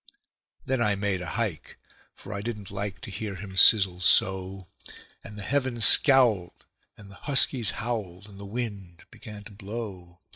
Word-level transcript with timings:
Then 0.65 0.81
I 0.81 0.95
made 0.95 1.21
a 1.21 1.27
hike, 1.29 1.77
for 2.15 2.33
I 2.33 2.41
didn't 2.41 2.71
like 2.71 3.01
to 3.01 3.11
hear 3.11 3.35
him 3.35 3.55
sizzle 3.55 3.99
so; 3.99 4.65
And 5.23 5.37
the 5.37 5.43
heavens 5.43 5.85
scowled, 5.85 6.65
and 6.97 7.11
the 7.11 7.21
huskies 7.29 7.69
howled, 7.77 8.27
and 8.27 8.39
the 8.39 8.45
wind 8.47 9.03
began 9.11 9.43
to 9.43 9.51
blow. 9.51 10.21